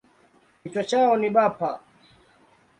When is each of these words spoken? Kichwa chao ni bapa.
Kichwa 0.61 0.83
chao 0.83 1.17
ni 1.17 1.29
bapa. 1.29 1.69